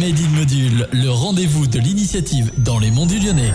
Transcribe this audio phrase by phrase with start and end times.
[0.00, 3.52] Made in Module, le rendez-vous de l'initiative dans les monts du Lyonnais.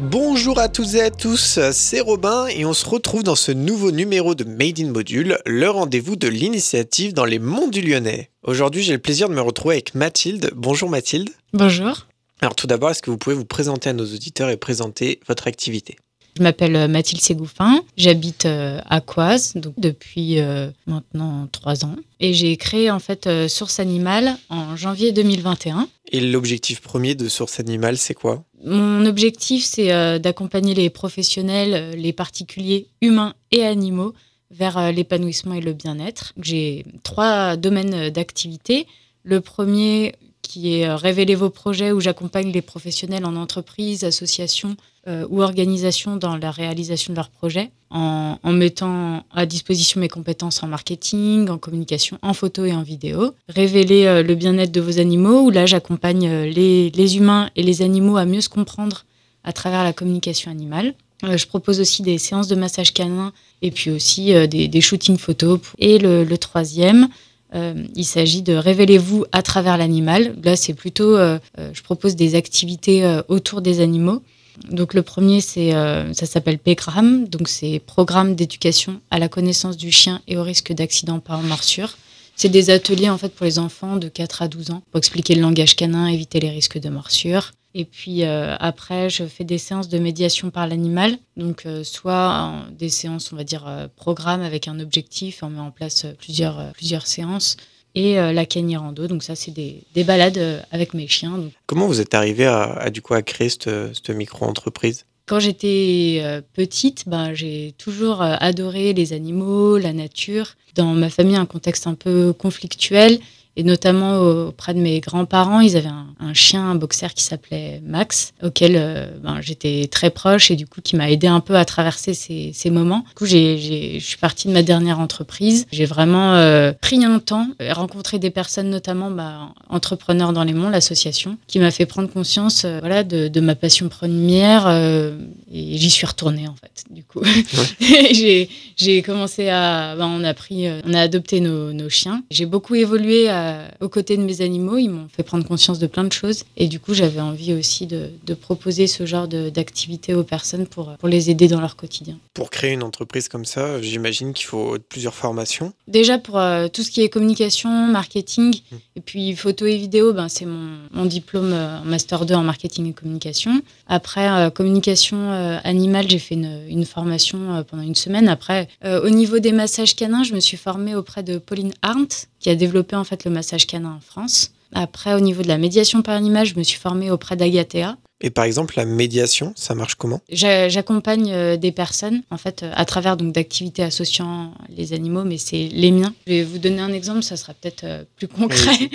[0.00, 3.90] Bonjour à toutes et à tous, c'est Robin et on se retrouve dans ce nouveau
[3.90, 8.30] numéro de Made in Module, le rendez-vous de l'initiative dans les monts du Lyonnais.
[8.42, 10.50] Aujourd'hui, j'ai le plaisir de me retrouver avec Mathilde.
[10.56, 11.28] Bonjour Mathilde.
[11.52, 12.06] Bonjour.
[12.40, 15.46] Alors tout d'abord, est-ce que vous pouvez vous présenter à nos auditeurs et présenter votre
[15.46, 15.98] activité?
[16.36, 21.96] Je m'appelle euh, Mathilde Ségouffin, j'habite euh, à Coise donc depuis euh, maintenant trois ans
[22.20, 25.88] et j'ai créé en fait Source Animale en janvier 2021.
[26.12, 28.44] Et l'objectif premier de Source Animale, c'est quoi?
[28.64, 34.12] Mon objectif c'est d'accompagner les professionnels, les particuliers humains et animaux
[34.50, 36.34] vers l'épanouissement et le bien-être.
[36.42, 38.86] J'ai trois domaines d'activité.
[39.22, 40.14] Le premier
[40.50, 44.76] qui est euh, Révéler vos projets où j'accompagne les professionnels en entreprise, association
[45.06, 50.62] euh, ou organisation dans la réalisation de leurs projets en, mettant à disposition mes compétences
[50.62, 53.32] en marketing, en communication, en photo et en vidéo.
[53.48, 58.16] Révéler euh, le bien-être de vos animaux où là j'accompagne les, humains et les animaux
[58.16, 59.04] à mieux se comprendre
[59.44, 60.94] à travers la communication animale.
[61.22, 65.60] Je propose aussi des séances de massage canin et puis aussi des, shootings photos.
[65.78, 67.08] Et le troisième,
[67.54, 70.34] euh, il s'agit de révélez-vous à travers l'animal.
[70.42, 74.22] Là, c'est plutôt, euh, euh, je propose des activités euh, autour des animaux.
[74.70, 79.76] Donc le premier, c'est, euh, ça s'appelle PEGRAM, donc c'est Programme d'éducation à la connaissance
[79.76, 81.96] du chien et au risque d'accident par morsure.
[82.36, 85.34] C'est des ateliers en fait pour les enfants de 4 à 12 ans pour expliquer
[85.34, 87.52] le langage canin, éviter les risques de morsure.
[87.74, 91.16] Et puis euh, après, je fais des séances de médiation par l'animal.
[91.36, 95.50] Donc euh, soit euh, des séances, on va dire, euh, programme avec un objectif, on
[95.50, 97.56] met en place plusieurs, plusieurs séances.
[97.96, 98.44] Et la
[98.78, 101.36] rando, donc ça c'est des, des balades avec mes chiens.
[101.36, 105.06] Donc, Comment vous êtes arrivé à, à, du coup à créer cette, cette micro-entreprise?
[105.26, 106.22] Quand j'étais
[106.54, 110.54] petite, ben, j'ai toujours adoré les animaux, la nature.
[110.76, 113.18] Dans ma famille, un contexte un peu conflictuel,
[113.56, 117.80] et notamment auprès de mes grands-parents, ils avaient un, un, chien, un boxer qui s'appelait
[117.84, 121.56] Max, auquel euh, ben, j'étais très proche et du coup qui m'a aidé un peu
[121.56, 123.04] à traverser ces, ces moments.
[123.08, 125.66] Du coup, je suis partie de ma dernière entreprise.
[125.72, 130.70] J'ai vraiment euh, pris un temps, rencontré des personnes, notamment bah, entrepreneurs dans les monts,
[130.70, 135.16] l'association, qui m'a fait prendre conscience euh, voilà, de, de, ma passion première euh,
[135.50, 136.84] et j'y suis retournée en fait.
[136.90, 138.48] Du coup, ouais.
[138.76, 142.22] j'ai, commencé à, ben, on a pris, euh, on a adopté nos, nos chiens.
[142.30, 144.78] J'ai beaucoup évolué à, aux côtés de mes animaux.
[144.78, 146.44] Ils m'ont fait prendre conscience de plein de choses.
[146.56, 150.96] Et du coup, j'avais envie aussi de, de proposer ce genre d'activité aux personnes pour,
[150.96, 152.16] pour les aider dans leur quotidien.
[152.34, 155.72] Pour créer une entreprise comme ça, j'imagine qu'il faut plusieurs formations.
[155.88, 158.76] Déjà, pour euh, tout ce qui est communication, marketing, mmh.
[158.96, 162.88] et puis photo et vidéo, ben, c'est mon, mon, diplôme euh, Master 2 en marketing
[162.90, 163.62] et communication.
[163.88, 168.28] Après, euh, communication euh, animale, j'ai fait une, une formation euh, pendant une semaine.
[168.28, 172.28] Après, euh, au niveau des massages canins, je me suis formée auprès de Pauline Arndt,
[172.38, 174.52] qui a développé en fait le massage canin en France.
[174.72, 177.96] Après, au niveau de la médiation par animal, je me suis formée auprès d'Agatea.
[178.20, 180.20] Et par exemple, la médiation, ça marche comment?
[180.30, 185.90] J'accompagne des personnes, en fait, à travers donc d'activités associant les animaux, mais c'est les
[185.90, 186.12] miens.
[186.26, 188.76] Je vais vous donner un exemple, ça sera peut-être plus concret.
[188.78, 188.90] Oui.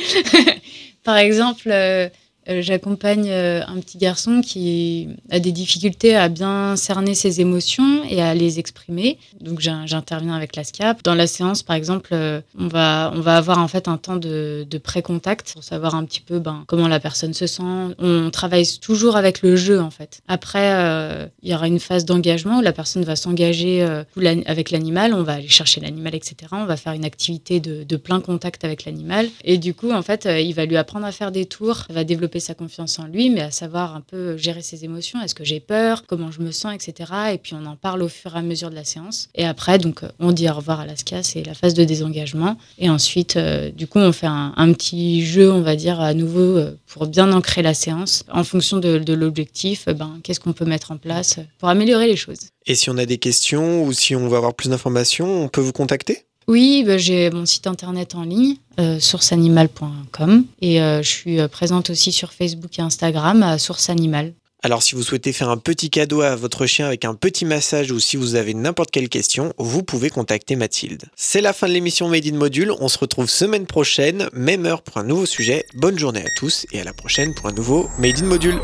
[1.03, 1.69] par exemple,
[2.47, 8.21] j'accompagne euh, un petit garçon qui a des difficultés à bien cerner ses émotions et
[8.21, 9.17] à les exprimer.
[9.41, 11.03] Donc j'interviens avec la SCAP.
[11.03, 15.53] Dans la séance, par exemple, euh, on va, avoir en fait un temps de, pré-contact
[15.53, 17.63] pour savoir un petit peu ben, comment la personne se sent.
[17.97, 20.21] On travaille toujours avec le jeu en fait.
[20.27, 24.03] Après, euh, il y aura une phase d'engagement où la personne va s'engager euh,
[24.45, 25.13] avec l'animal.
[25.13, 26.35] On va aller chercher l'animal, etc.
[26.51, 29.27] On va faire une activité de, plein contact avec l'animal.
[29.43, 31.85] Et du coup, en fait, euh, il va lui apprendre à faire des tours.
[31.89, 35.21] Va développer sa confiance en lui, mais à savoir un peu gérer ses émotions.
[35.21, 36.03] Est-ce que j'ai peur?
[36.07, 37.11] Comment je me sens, etc.
[37.33, 39.29] Et puis on en parle au fur et à mesure de la séance.
[39.35, 42.57] Et après, donc, on dit au revoir à l'ASCA, c'est la phase de désengagement.
[42.77, 46.57] Et ensuite, euh, du coup, on fait un, petit jeu, on va dire, à nouveau
[46.57, 48.23] euh, pour bien ancrer la séance.
[48.31, 52.15] En fonction de, de l'objectif, ben, qu'est-ce qu'on peut mettre en place pour améliorer les
[52.15, 52.49] choses.
[52.65, 55.61] Et si on a des questions ou si on veut avoir plus d'informations, on peut
[55.61, 56.25] vous contacter?
[56.47, 61.89] Oui, bah, j'ai mon site internet en ligne, euh, sourceanimal.com, et euh, je suis présente
[61.89, 64.33] aussi sur Facebook et Instagram à Source Animal.
[64.65, 67.91] Alors si vous souhaitez faire un petit cadeau à votre chien avec un petit massage
[67.91, 71.03] ou si vous avez n'importe quelle question, vous pouvez contacter Mathilde.
[71.15, 74.81] C'est la fin de l'émission Made in Module, on se retrouve semaine prochaine, même heure
[74.81, 75.63] pour un nouveau sujet.
[75.75, 78.59] Bonne journée à tous et à la prochaine pour un nouveau Made in Module.